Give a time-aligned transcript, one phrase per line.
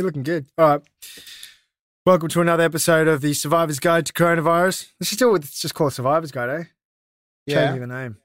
[0.00, 0.46] You're looking good.
[0.56, 0.80] All right.
[2.06, 4.88] Welcome to another episode of the Survivor's Guide to Coronavirus.
[4.98, 6.64] Let's just do it with, let's just call it Survivor's Guide, eh?
[7.44, 7.66] Yeah.
[7.66, 8.16] Changing the name.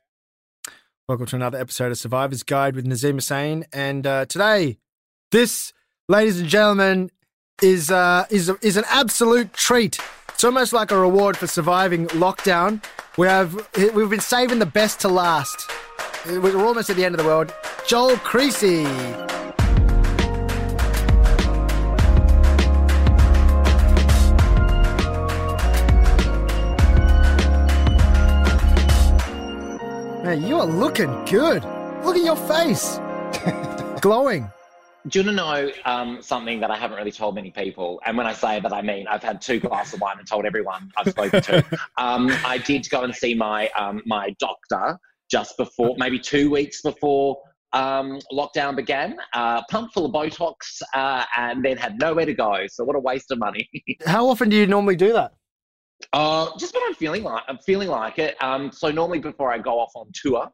[1.10, 3.66] Welcome to another episode of Survivor's Guide with Nazeem Hussain.
[3.74, 4.78] And uh, today,
[5.34, 5.74] this,
[6.08, 7.12] ladies and gentlemen,
[7.62, 10.00] is uh, is is an absolute treat.
[10.30, 12.82] It's almost like a reward for surviving lockdown.
[13.18, 13.54] We have
[13.94, 15.70] we've been saving the best to last.
[16.26, 17.54] We're almost at the end of the world.
[17.86, 19.35] Joel Creasey.
[30.26, 31.64] Man, you are looking good.
[32.04, 32.98] Look at your face.
[34.02, 34.50] Glowing.
[35.08, 38.02] Do you want to know um, something that I haven't really told many people?
[38.08, 40.46] And when I say that, I mean I've had two glasses of wine and told
[40.46, 41.64] everyone I've spoken to.
[41.98, 44.98] um, I did go and see my um, my doctor
[45.30, 47.38] just before, maybe two weeks before
[47.74, 49.18] um, lockdown began.
[49.34, 52.66] Uh, pumped full of Botox, uh, and then had nowhere to go.
[52.68, 53.70] So what a waste of money.
[54.08, 55.34] How often do you normally do that?
[56.14, 58.42] Uh, just when I'm feeling like I'm feeling like it.
[58.44, 60.50] Um, so normally before I go off on tour,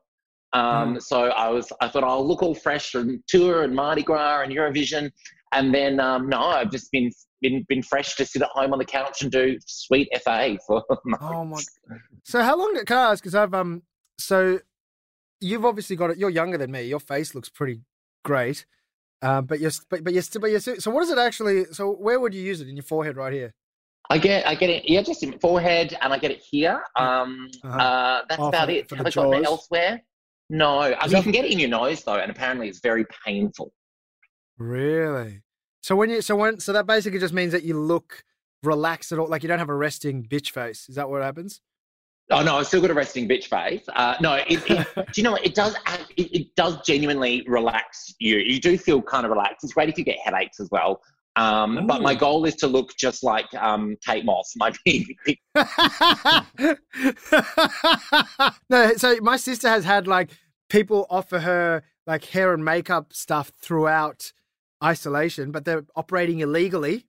[0.54, 4.42] um, so I was I thought I'll look all fresh from tour and Mardi Gras
[4.42, 5.12] and Eurovision,
[5.52, 7.12] and then um, no, I've just been
[7.42, 10.84] been been fresh to sit at home on the couch and do sweet FA for.
[11.22, 11.62] Oh my!
[12.24, 12.76] So how long?
[12.86, 13.24] Can I ask?
[13.24, 13.84] Because I've um.
[14.20, 14.60] So
[15.40, 16.18] you've obviously got it.
[16.18, 16.84] You're younger than me.
[16.84, 17.82] Your face looks pretty
[18.24, 18.66] great.
[19.22, 21.66] Um, but you're but, but you're still but you're still, so what is it actually?
[21.72, 23.54] So where would you use it in your forehead right here?
[24.10, 26.84] I get I get it yeah just in forehead and I get it here.
[26.98, 27.78] Um, Uh-huh.
[27.80, 28.90] uh, that's Oh, about for- it.
[28.90, 30.02] for Have I got it elsewhere?
[30.50, 33.06] No, I mean, you can get it in your nose though, and apparently it's very
[33.26, 33.72] painful.
[34.58, 35.42] Really?
[35.82, 38.24] So when you so when so that basically just means that you look
[38.64, 40.88] relaxed at all, like you don't have a resting bitch face.
[40.90, 41.62] Is that what happens?
[42.30, 43.84] Oh no, I've still got a resting bitch face.
[43.94, 45.46] Uh, no, it, it, do you know what?
[45.46, 45.76] It does.
[45.86, 48.38] act- It, it does genuinely relax you.
[48.38, 49.64] You do feel kind of relaxed.
[49.64, 51.02] It's great if you get headaches as well.
[51.38, 54.74] Um, but my goal is to look just like um, Kate Moss, my
[58.70, 60.32] no, so my sister has had like
[60.70, 64.34] people offer her like hair and makeup stuff throughout
[64.84, 67.06] isolation, but they're operating illegally.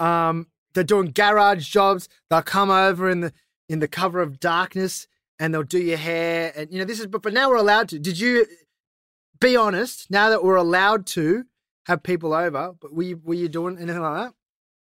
[0.00, 2.08] Um, they're doing garage jobs.
[2.30, 3.32] They'll come over in the
[3.68, 5.06] in the cover of darkness
[5.38, 6.52] and they'll do your hair.
[6.56, 7.98] And you know, this is but but now we're allowed to.
[7.98, 8.46] Did you
[9.40, 10.10] be honest?
[10.10, 11.44] Now that we're allowed to
[11.88, 14.34] have people over, but were you were you doing anything like that?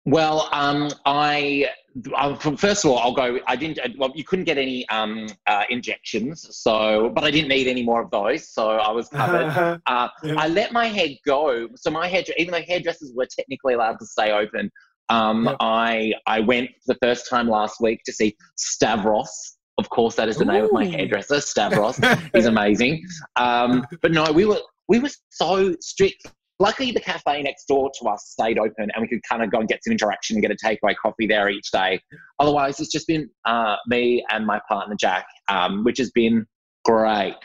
[0.05, 1.69] Well, um, I,
[2.15, 3.39] I first of all, I'll go.
[3.47, 3.79] I didn't.
[3.79, 7.83] uh, Well, you couldn't get any um, uh, injections, so but I didn't need any
[7.83, 9.79] more of those, so I was covered.
[9.85, 10.35] Uh, Yeah.
[10.37, 11.67] I let my hair go.
[11.75, 14.71] So my hair, even though hairdressers were technically allowed to stay open,
[15.09, 15.55] um.
[15.59, 19.31] I I went for the first time last week to see Stavros.
[19.77, 21.39] Of course, that is the name of my hairdresser.
[21.39, 21.97] Stavros
[22.33, 23.05] He's amazing.
[23.37, 26.21] Um, but no, we were we were so strict.
[26.61, 29.59] Luckily, the cafe next door to us stayed open, and we could kind of go
[29.59, 32.01] and get some interaction and get a takeaway coffee there each day.
[32.39, 36.45] Otherwise, it's just been uh, me and my partner Jack, um, which has been
[36.85, 37.35] great.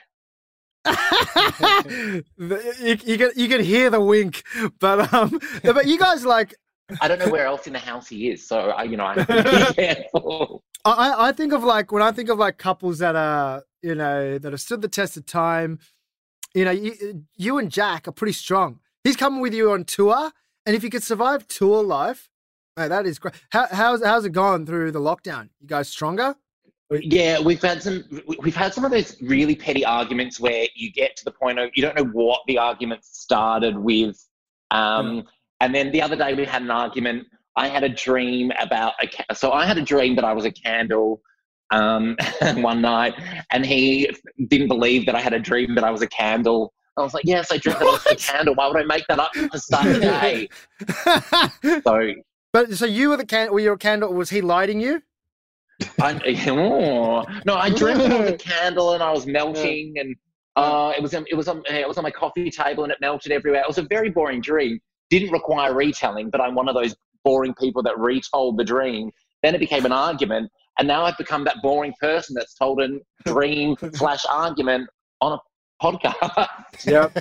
[2.37, 4.43] You, you can you can hear the wink,
[4.81, 6.55] but um, but you guys like
[7.01, 9.15] I don't know where else in the house he is, so I, you know I
[9.15, 10.63] have to be careful.
[10.85, 13.95] I I- I think of like when I think of like couples that are you
[13.95, 15.79] know that have stood the test of time.
[16.55, 18.79] You know, you, you and Jack are pretty strong.
[19.05, 20.33] He's coming with you on tour,
[20.65, 22.31] and if you could survive tour life,
[22.75, 23.35] man, that is great.
[23.51, 25.51] How, how's how's it gone through the lockdown?
[25.61, 26.35] You guys stronger?
[26.91, 28.05] Yeah, we've had some.
[28.41, 31.71] We've had some of those really petty arguments where you get to the point of
[31.75, 34.27] you don't know what the argument started with,
[34.71, 35.25] um,
[35.61, 37.27] and then the other day we had an argument.
[37.57, 39.35] I had a dream about a.
[39.35, 41.21] So I had a dream that I was a candle.
[41.71, 42.17] Um,
[42.57, 43.15] one night,
[43.51, 44.09] and he
[44.49, 46.73] didn't believe that I had a dream that I was a candle.
[46.97, 48.55] I was like, "Yes, I dreamt that was a candle.
[48.55, 50.01] Why would I make that up to start the
[51.63, 52.15] day?" So
[52.53, 54.13] but so you were the can were you a candle?
[54.13, 55.03] Was he lighting you?
[56.01, 57.25] I, oh.
[57.45, 60.15] No, I dreamt was a candle and I was melting, and
[60.57, 63.33] uh, it was it was on it was on my coffee table and it melted
[63.33, 63.61] everywhere.
[63.61, 64.79] It was a very boring dream.
[65.11, 66.95] Didn't require retelling, but I'm one of those
[67.25, 69.11] boring people that retold the dream.
[69.43, 72.99] Then it became an argument, and now I've become that boring person that's told a
[73.27, 74.89] dream slash argument
[75.21, 75.39] on a
[75.83, 76.49] podcast.
[76.87, 77.17] Yep.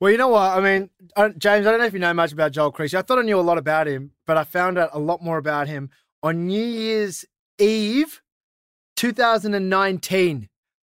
[0.00, 0.50] Well, you know what?
[0.50, 0.90] I mean,
[1.38, 2.94] James, I don't know if you know much about Joel Creasey.
[2.94, 5.38] I thought I knew a lot about him, but I found out a lot more
[5.38, 5.88] about him
[6.22, 7.24] on New Year's
[7.58, 8.20] Eve,
[8.96, 10.48] 2019.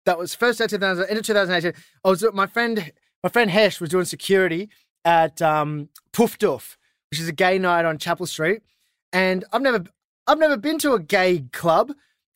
[0.06, 1.74] That was first day 2000, end of 2018.
[2.06, 2.92] I was my friend,
[3.24, 4.70] my friend Hesh was doing security
[5.04, 6.78] at um, Poof Doof,
[7.10, 8.62] which is a gay night on Chapel Street,
[9.12, 9.84] and I've never,
[10.28, 11.92] I've never been to a gay club.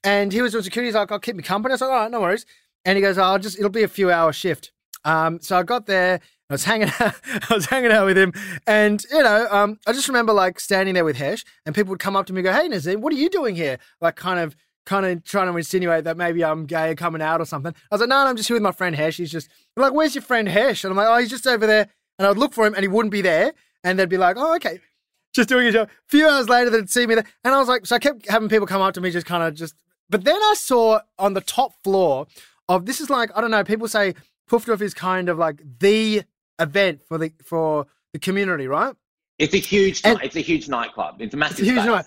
[0.06, 0.88] And he was doing security.
[0.88, 2.46] He's like, "I'll keep me company." I was like, "All right, no worries."
[2.86, 4.72] And he goes, "I'll just, it'll be a few hour shift."
[5.04, 6.20] Um, so I got there.
[6.50, 7.16] I was hanging out.
[7.50, 8.32] I was hanging out with him,
[8.68, 12.00] and you know, um, I just remember like standing there with Hesh, and people would
[12.00, 14.40] come up to me and go, "Hey, Nazeem, what are you doing here?" Like, kind
[14.40, 14.56] of,
[14.86, 17.74] kind of trying to insinuate that maybe I'm gay or coming out or something.
[17.92, 19.18] I was like, "No, no I'm just here with my friend Hesh.
[19.18, 21.90] He's just like, where's your friend Hesh?" And I'm like, "Oh, he's just over there."
[22.20, 23.54] And I'd look for him, and he wouldn't be there.
[23.84, 24.80] And they'd be like, "Oh, okay."
[25.34, 25.90] Just doing a job.
[25.90, 28.30] A few hours later, they'd see me there, and I was like, so I kept
[28.30, 29.76] having people come up to me, just kind of just.
[30.10, 32.28] But then I saw on the top floor
[32.68, 33.64] of this is like I don't know.
[33.64, 34.14] People say
[34.48, 36.24] Poof Doof is kind of like the
[36.60, 38.96] event for the for the community, right?
[39.38, 40.02] It's a huge.
[40.04, 41.22] And, it's a huge nightclub.
[41.22, 41.60] It's a massive.
[41.60, 41.92] It's a huge space.
[41.92, 42.06] night.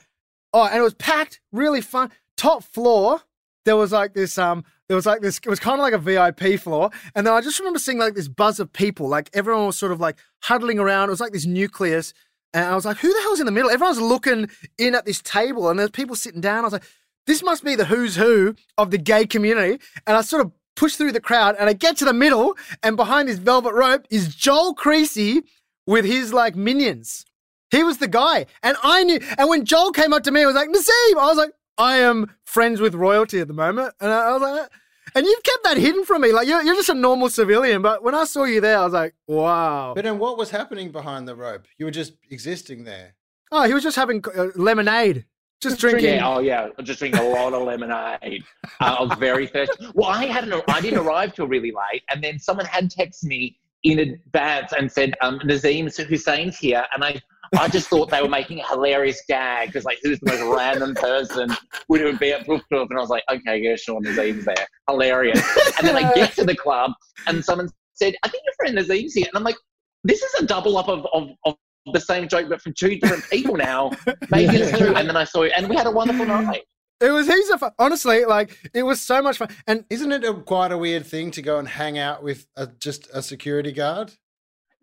[0.55, 2.11] Oh, and it was packed, really fun.
[2.37, 3.21] Top floor,
[3.65, 4.39] there was like this.
[4.39, 5.39] Um, there was like this.
[5.39, 8.15] It was kind of like a VIP floor, and then I just remember seeing like
[8.15, 9.09] this buzz of people.
[9.09, 11.09] Like everyone was sort of like huddling around.
[11.09, 12.15] It was like this nucleus.
[12.55, 13.71] And I was like, who the hell's in the middle?
[13.71, 14.49] Everyone's looking
[14.79, 16.61] in at this table and there's people sitting down.
[16.61, 16.85] I was like,
[17.28, 19.78] this must be the who's who of the gay community.
[20.06, 22.96] And I sort of push through the crowd and I get to the middle and
[22.96, 25.42] behind this velvet rope is Joel Creasey
[25.86, 27.26] with his like minions.
[27.70, 28.46] He was the guy.
[28.62, 31.26] And I knew, and when Joel came up to me, I was like, Nazeem, I
[31.26, 33.92] was like, I am friends with royalty at the moment.
[34.00, 34.70] And I, was like,
[35.14, 36.32] and you've kept that hidden from me.
[36.32, 37.82] Like you're, you're just a normal civilian.
[37.82, 39.92] But when I saw you there, I was like, wow.
[39.94, 41.66] But then what was happening behind the rope?
[41.76, 43.16] You were just existing there.
[43.52, 45.26] Oh, he was just having uh, lemonade.
[45.60, 46.05] Just drinking.
[46.05, 48.44] Yeah, oh yeah, just drinking a lot of lemonade.
[48.81, 49.88] Uh, I was very thirsty.
[49.94, 50.62] Well, I hadn't.
[50.69, 54.90] I didn't arrive till really late, and then someone had texted me in advance and
[54.90, 57.20] said, um, "Nazeem Hussain's here," and I.
[57.58, 60.94] I just thought they were making a hilarious gag because, like, who's the most random
[60.94, 61.49] person
[61.88, 62.88] would it be at Poof Doof?
[62.90, 64.66] And I was like, okay, yeah, sure, Nazeem's there.
[64.87, 65.40] Hilarious.
[65.78, 66.93] And then I get to the club
[67.26, 69.25] and someone said, I think your friend Nazeem's here.
[69.28, 69.56] And I'm like,
[70.04, 71.56] this is a double up of, of, of
[71.92, 73.90] the same joke, but from two different people now.
[74.30, 74.94] Maybe it's true.
[74.94, 76.62] And then I saw it, and we had a wonderful night.
[77.00, 77.72] It was heaps of fun.
[77.78, 79.48] Honestly, like it was so much fun.
[79.66, 82.66] And isn't it a, quite a weird thing to go and hang out with a,
[82.66, 84.12] just a security guard?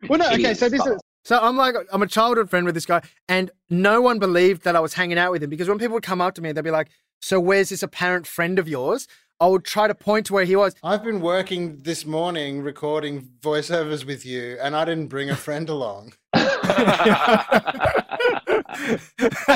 [0.07, 0.29] Well, no.
[0.31, 3.51] Okay, so this is so I'm like I'm a childhood friend with this guy, and
[3.69, 6.21] no one believed that I was hanging out with him because when people would come
[6.21, 6.89] up to me, they'd be like,
[7.19, 9.07] "So where's this apparent friend of yours?"
[9.39, 10.75] I would try to point to where he was.
[10.81, 15.67] I've been working this morning recording voiceovers with you, and I didn't bring a friend
[15.67, 16.13] along.
[16.33, 16.37] I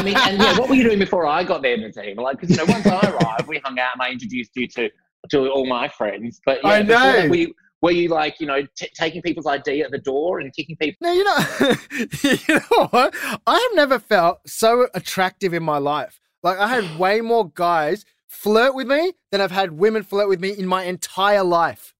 [0.04, 2.18] mean, and yeah, what were you doing before I got there in the team?
[2.18, 4.90] Like, because you know, once I arrived, we hung out and I introduced you to
[5.30, 6.42] to all my friends.
[6.46, 7.28] But yeah, I know.
[7.30, 10.75] We, were you like, you know, t- taking people's ID at the door and kicking
[10.75, 10.98] people?
[11.00, 11.46] No, you know,
[12.24, 13.16] you know what?
[13.48, 16.20] I have never felt so attractive in my life.
[16.44, 20.40] Like, I had way more guys flirt with me than I've had women flirt with
[20.40, 21.94] me in my entire life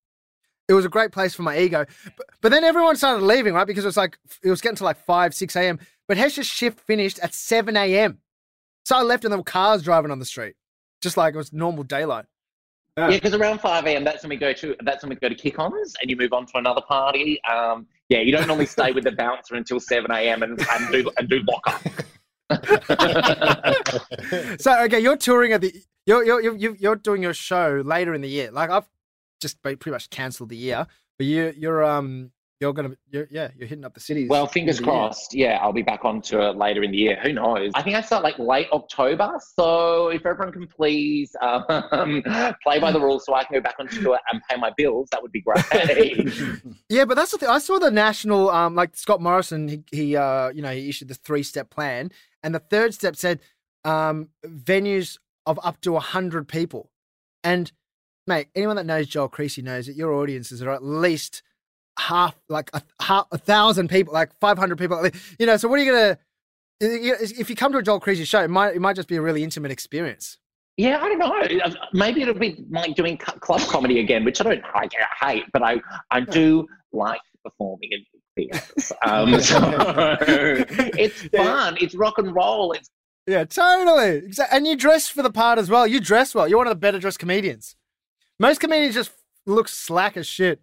[0.70, 1.84] it was a great place for my ego.
[2.16, 3.66] But, but then everyone started leaving, right?
[3.66, 5.80] Because it was like, it was getting to like 5, 6 a.m.
[6.08, 8.20] But Hesh's shift finished at 7 a.m.
[8.86, 10.54] So I left and there were cars driving on the street,
[11.02, 12.26] just like it was normal daylight.
[12.98, 14.04] Yeah, because around 5 a.m.
[14.04, 16.46] that's when we go to that's when we go to kick-ons and you move on
[16.48, 17.42] to another party.
[17.46, 20.44] Um, yeah, you don't normally stay with the bouncer until 7 a.m.
[20.44, 21.82] and, and do and do lock up.
[24.60, 25.74] so okay, you're touring at the
[26.18, 28.52] you're you're you're you're doing your show later in the year.
[28.52, 28.90] Like I've
[29.40, 30.88] just pretty much cancelled the year.
[31.18, 34.28] But you, you're um, you're gonna, you're, yeah, you're hitting up the cities.
[34.30, 35.34] Well, fingers crossed.
[35.34, 35.52] Year.
[35.52, 37.18] Yeah, I'll be back onto it later in the year.
[37.24, 37.72] Who knows?
[37.74, 39.34] I think I start like late October.
[39.58, 41.64] So if everyone can please um,
[42.64, 45.10] play by the rules, so I can go back onto it and pay my bills,
[45.12, 45.64] that would be great.
[46.90, 47.50] yeah, but that's the thing.
[47.50, 49.68] I saw the national, um, like Scott Morrison.
[49.68, 52.12] He, he uh, you know, he issued the three step plan,
[52.44, 53.40] and the third step said
[53.86, 55.18] um, venues
[55.50, 56.92] of up to hundred people,
[57.44, 57.72] and
[58.30, 61.44] mate, anyone that knows Joel Creasey knows that your audiences are at least
[61.98, 65.10] half, like a, half, a thousand people, like 500 people.
[65.38, 68.26] You know, so what are you going to, if you come to a Joel Creasey
[68.26, 70.38] show, it might, it might just be a really intimate experience.
[70.78, 71.76] Yeah, I don't know.
[71.92, 74.88] Maybe it'll be like doing club comedy again, which I don't I
[75.20, 78.06] hate, but I, I do like performing in
[78.38, 78.94] theaters.
[79.06, 79.58] Um, so
[80.22, 81.78] it's fun.
[81.82, 82.72] It's rock and roll.
[82.72, 82.90] It's
[83.30, 84.32] yeah, totally.
[84.52, 85.86] And you dress for the part as well.
[85.86, 86.48] You dress well.
[86.48, 87.76] You're one of the better dressed comedians.
[88.40, 89.12] Most comedians just
[89.46, 90.62] look slack as shit.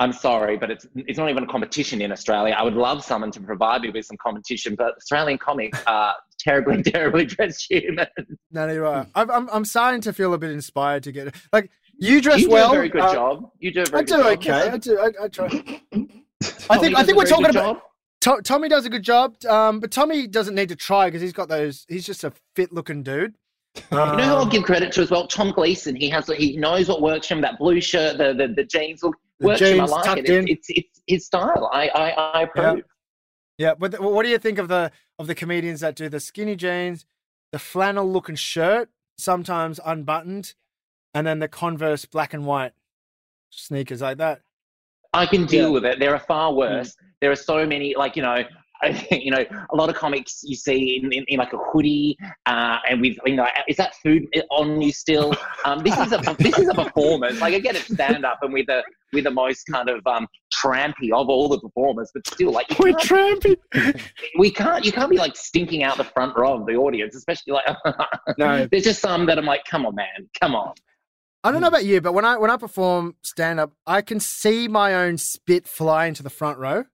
[0.00, 2.54] I'm sorry, but it's it's not even a competition in Australia.
[2.56, 6.82] I would love someone to provide me with some competition, but Australian comics are terribly,
[6.84, 8.06] terribly dressed humans.
[8.52, 9.08] No, you're right.
[9.16, 12.50] I'm, I'm, I'm starting to feel a bit inspired to get like you dress you
[12.50, 12.68] well.
[12.68, 13.50] Do a very good uh, job.
[13.58, 14.46] You do a very I do good okay.
[14.46, 14.74] Job.
[14.74, 14.98] I do.
[15.00, 15.46] I, I try.
[16.70, 17.82] I think I think we're talking about.
[18.22, 21.32] To, Tommy does a good job, um, but Tommy doesn't need to try because he's
[21.32, 21.86] got those.
[21.88, 23.34] He's just a fit-looking dude.
[23.76, 25.26] you know who I'll give credit to as well?
[25.28, 25.94] Tom Gleeson.
[25.94, 27.40] He has he knows what works for him.
[27.42, 29.80] That blue shirt, the the, the jeans look works for him.
[29.82, 30.28] I like it.
[30.28, 31.70] It's, it's, it's his style.
[31.72, 32.78] I I, I approve.
[33.58, 33.68] Yeah.
[33.68, 36.56] yeah, but what do you think of the of the comedians that do the skinny
[36.56, 37.06] jeans,
[37.52, 40.54] the flannel looking shirt, sometimes unbuttoned,
[41.14, 42.72] and then the Converse black and white
[43.50, 44.40] sneakers like that?
[45.12, 45.72] I can deal Yeah.
[45.74, 45.98] with it.
[46.00, 46.96] There are far worse.
[47.20, 48.44] There are so many, like you know,
[49.10, 52.78] you know, a lot of comics you see in, in, in like a hoodie, uh,
[52.88, 55.34] and with you know, is that food on you still?
[55.64, 57.40] Um, this is a this is a performance.
[57.40, 58.82] Like I get it, stand up, and with the
[59.12, 62.92] with the most kind of um, trampy of all the performers, but still, like We're
[62.92, 63.56] trampy.
[64.38, 67.54] we can't you can't be like stinking out the front row of the audience, especially
[67.54, 67.64] like
[68.38, 68.66] No.
[68.70, 70.74] there's just some that I'm like, come on, man, come on.
[71.44, 74.20] I don't know about you, but when I when I perform stand up, I can
[74.20, 76.84] see my own spit fly into the front row.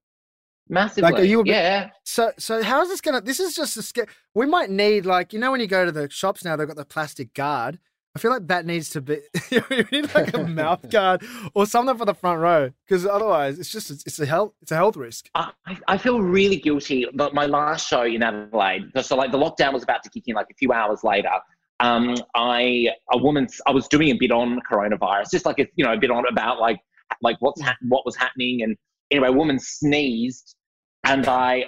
[0.68, 1.90] Massively, are you yeah.
[2.04, 3.20] So so how is this gonna?
[3.20, 4.06] This is just a scare.
[4.34, 6.76] We might need like you know when you go to the shops now, they've got
[6.76, 7.78] the plastic guard.
[8.16, 9.18] I feel like that needs to be.
[9.50, 13.70] you need like a mouth guard or something for the front row because otherwise it's
[13.70, 15.28] just it's a health it's a health risk.
[15.34, 15.50] I,
[15.88, 17.06] I feel really guilty.
[17.12, 20.34] But my last show in Adelaide, so like the lockdown was about to kick in
[20.34, 21.32] like a few hours later.
[21.80, 25.84] Um, I a woman I was doing a bit on coronavirus, just like a you
[25.84, 26.78] know a bit on about like
[27.20, 28.76] like what's hap what was happening, and
[29.14, 30.56] anyway, a woman sneezed,
[31.04, 31.66] and I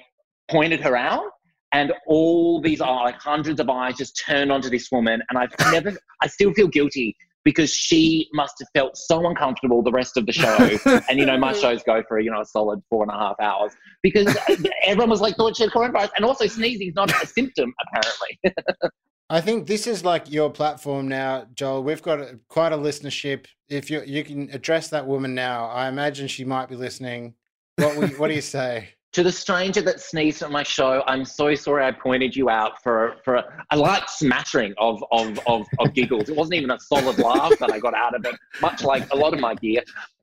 [0.51, 1.31] pointed her out,
[1.73, 5.55] and all these are like hundreds of eyes just turned onto this woman, and I've
[5.73, 10.27] never I still feel guilty because she must have felt so uncomfortable the rest of
[10.27, 10.57] the show.
[11.09, 13.37] And you know my shows go for you know a solid four and a half
[13.41, 13.73] hours
[14.03, 16.11] because uh, everyone was like thought she had coronavirus.
[16.17, 18.91] And also sneezing is not a symptom apparently
[19.29, 21.83] I think this is like your platform now, Joel.
[21.83, 23.47] We've got a, quite a listenership.
[23.69, 27.35] If you you can address that woman now, I imagine she might be listening.
[27.77, 28.91] What we, what do you say?
[29.17, 32.83] to the stranger that sneezed at my show i'm so sorry i pointed you out
[32.83, 36.79] for for a, a light smattering of, of of of giggles it wasn't even a
[36.79, 39.83] solid laugh that i got out of it much like a lot of my gear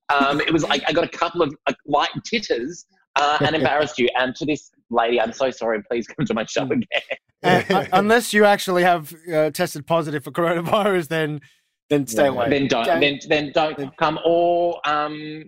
[0.10, 3.98] um, it was like i got a couple of like, light titters uh, and embarrassed
[3.98, 6.86] you and to this lady i'm so sorry please come to my show again
[7.44, 11.42] uh, unless you actually have uh, tested positive for coronavirus, then
[11.90, 12.30] then stay Yeah.
[12.30, 12.50] away.
[12.50, 13.00] then don't Okay.
[13.02, 15.44] then then don't come or um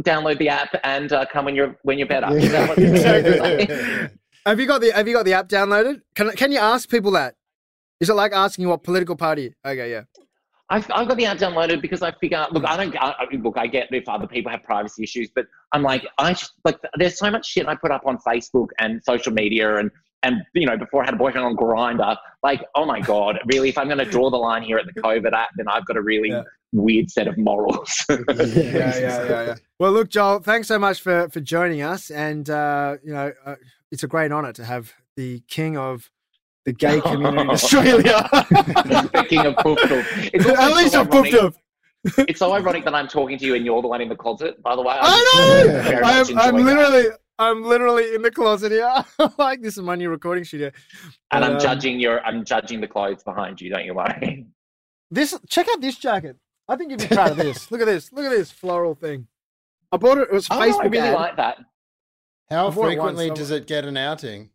[0.00, 2.96] download the app and uh, come when you're when you're better Is that what you're
[2.96, 4.10] saying?
[4.46, 6.00] Have you got the Have you got the app downloaded?
[6.14, 7.34] Can Can you ask people that?
[8.00, 9.52] Is it like asking you what political party?
[9.66, 10.04] Okay, yeah.
[10.70, 13.66] I've, I've got the app downloaded because I figure, look, I don't, I, look, I
[13.66, 17.30] get if other people have privacy issues, but I'm like, I just, like, there's so
[17.30, 19.90] much shit I put up on Facebook and social media and,
[20.24, 23.68] and, you know, before I had a boyfriend on Grindr, like, oh my God, really,
[23.70, 25.96] if I'm going to draw the line here at the COVID app, then I've got
[25.96, 26.42] a really Yeah.
[26.72, 28.04] weird set of morals.
[28.10, 29.54] yeah, yeah, yeah, yeah.
[29.78, 33.54] Well, look, Joel, thanks so much for for joining us, and uh, you know, uh,
[33.92, 36.10] it's a great honour to have the king of
[36.68, 38.28] the gay community in Australia.
[39.06, 41.54] Speaking of poof poof, it's At least so I've pooped up.
[42.28, 44.62] It's so ironic that I'm talking to you and you're the one in the closet,
[44.62, 44.96] by the way.
[45.00, 46.00] I know.
[46.04, 46.62] I'm I'm enjoying that.
[46.64, 47.06] literally,
[47.38, 49.04] I'm literally in the closet here.
[49.38, 50.66] like this is my new recording studio.
[51.30, 53.70] And But, I'm um, judging your, I'm judging the clothes behind you.
[53.70, 54.46] Don't you worry.
[55.10, 55.34] This.
[55.48, 56.36] Check out this jacket.
[56.68, 57.70] I think you'd be proud of this.
[57.70, 58.12] Look at this.
[58.12, 59.26] Look at this floral thing.
[59.90, 60.28] I bought it.
[60.30, 61.14] It was Oh, Facebook I really ad.
[61.14, 61.56] like that.
[62.50, 64.50] How I've it frequently once, does it get an outing?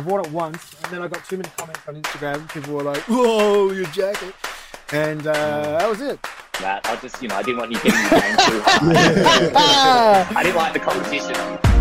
[0.00, 2.50] I bought it once, and then I got too many comments on Instagram.
[2.54, 4.34] People were like, "Whoa, your jacket,"
[4.92, 6.18] and uh, that was it.
[6.60, 9.56] That I just, you know, I didn't want you getting the game too hard.
[10.36, 11.79] I didn't like the competition.